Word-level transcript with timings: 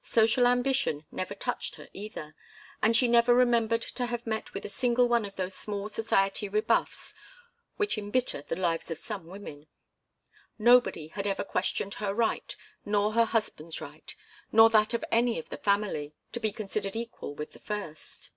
Social 0.00 0.46
ambition 0.46 1.04
never 1.10 1.34
touched 1.34 1.74
her 1.76 1.90
either, 1.92 2.34
and 2.80 2.96
she 2.96 3.06
never 3.06 3.34
remembered 3.34 3.82
to 3.82 4.06
have 4.06 4.26
met 4.26 4.54
with 4.54 4.64
a 4.64 4.70
single 4.70 5.06
one 5.06 5.26
of 5.26 5.36
those 5.36 5.54
small 5.54 5.90
society 5.90 6.48
rebuffs 6.48 7.12
which 7.76 7.98
embitter 7.98 8.40
the 8.40 8.56
lives 8.56 8.90
of 8.90 8.96
some 8.96 9.26
women. 9.26 9.66
Nobody 10.58 11.08
had 11.08 11.26
ever 11.26 11.44
questioned 11.44 11.92
her 11.96 12.14
right, 12.14 12.56
nor 12.86 13.12
her 13.12 13.26
husband's 13.26 13.82
right, 13.82 14.14
nor 14.50 14.70
that 14.70 14.94
of 14.94 15.04
any 15.10 15.38
of 15.38 15.50
the 15.50 15.58
family, 15.58 16.14
to 16.32 16.40
be 16.40 16.52
considered 16.52 16.96
equal 16.96 17.34
with 17.34 17.52
the 17.52 17.58
first. 17.60 18.30